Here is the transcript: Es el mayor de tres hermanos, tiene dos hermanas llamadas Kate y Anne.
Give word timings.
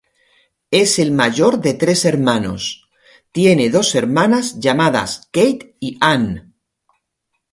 Es 0.71 0.97
el 0.97 1.11
mayor 1.11 1.59
de 1.61 1.75
tres 1.75 2.05
hermanos, 2.05 2.89
tiene 3.31 3.69
dos 3.69 3.93
hermanas 3.93 4.59
llamadas 4.59 5.29
Kate 5.31 5.75
y 5.79 5.97
Anne. 6.01 6.51